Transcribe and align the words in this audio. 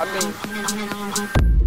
I 0.00 0.04
mean... 0.04 1.57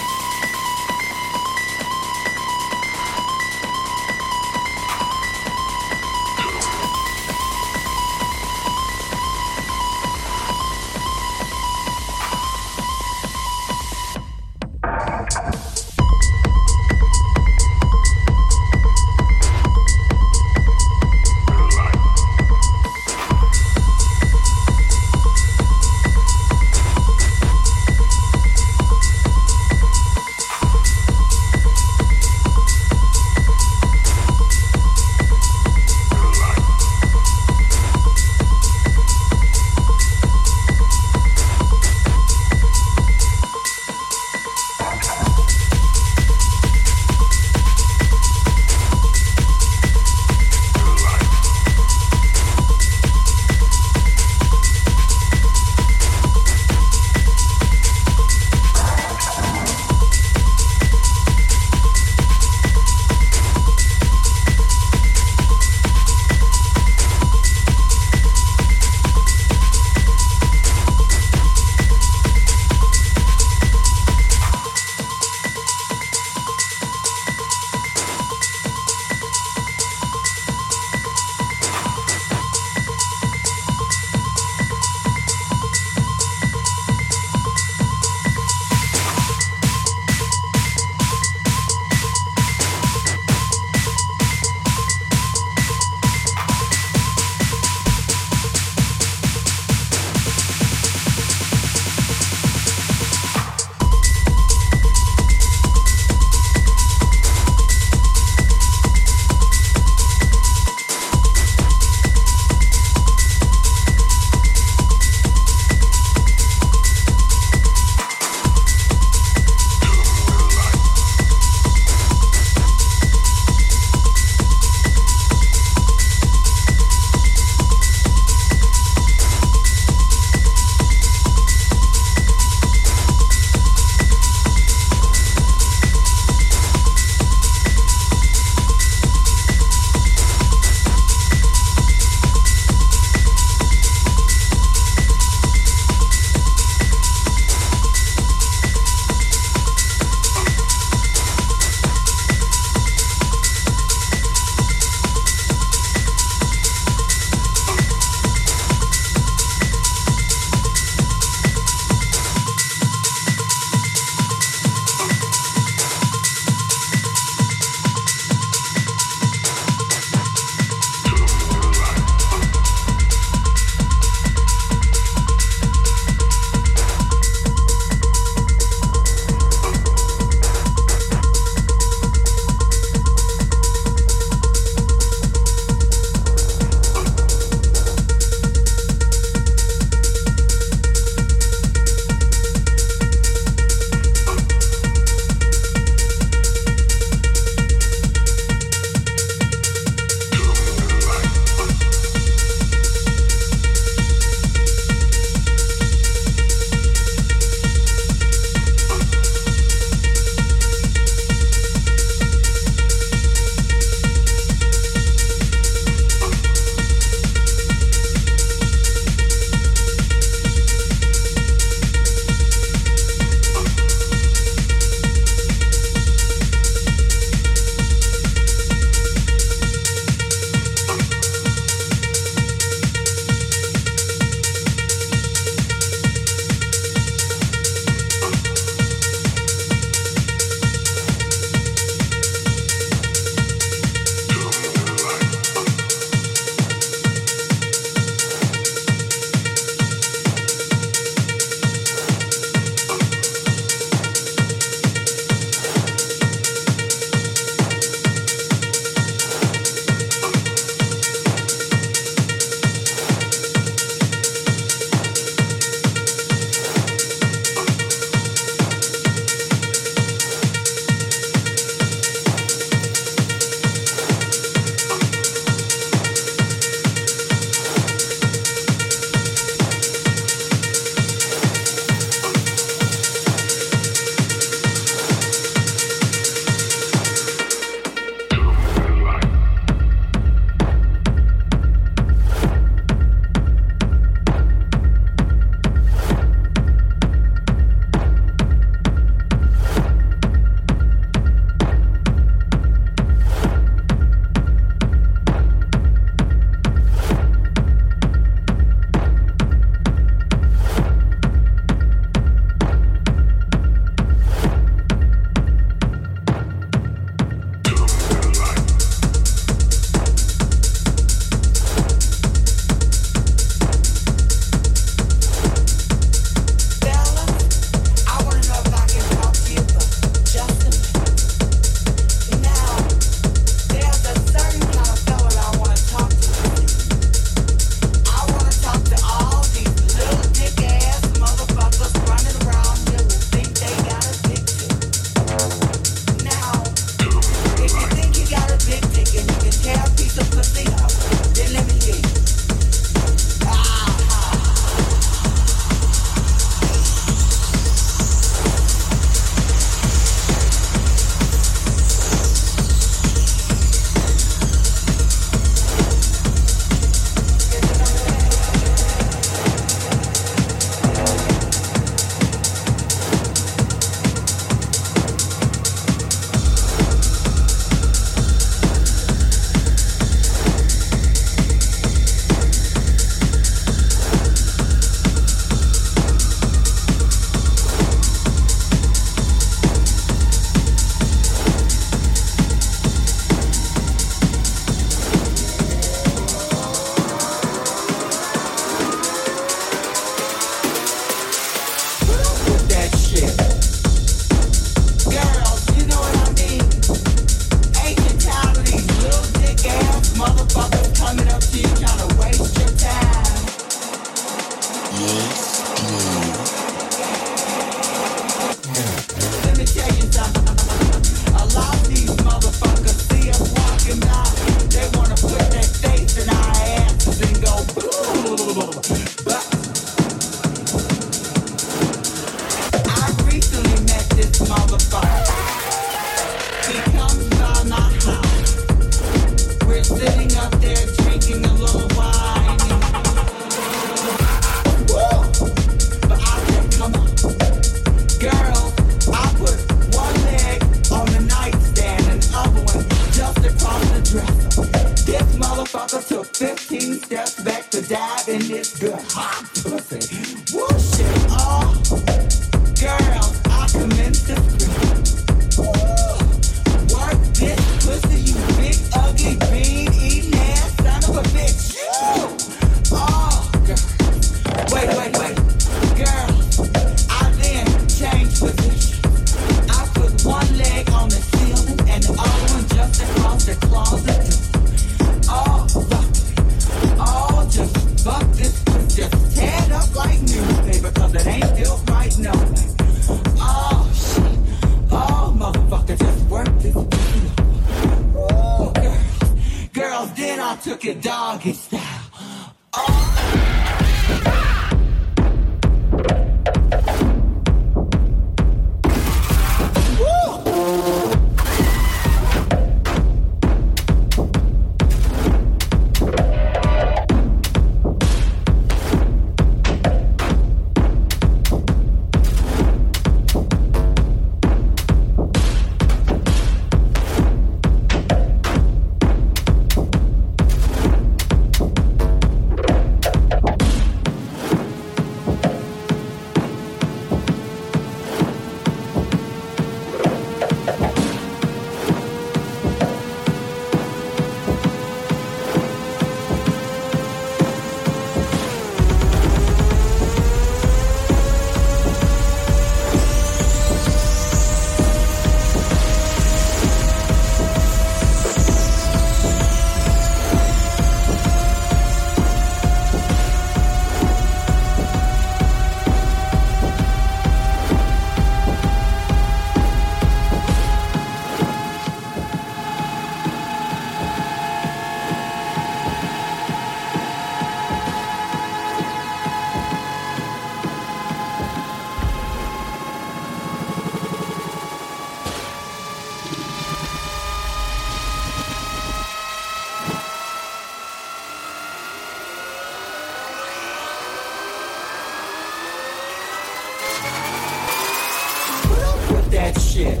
shit. 599.76 600.00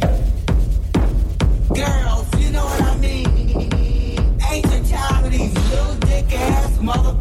Girls, 1.74 2.28
you 2.40 2.50
know 2.50 2.64
what 2.64 2.82
I 2.82 2.96
mean? 2.96 3.26
Ain't 4.50 4.64
you 4.72 4.80
tired 4.90 5.26
of 5.26 5.32
these 5.32 5.54
little 5.70 5.94
dick 5.96 6.32
ass 6.32 6.78
motherfuckers? 6.78 7.15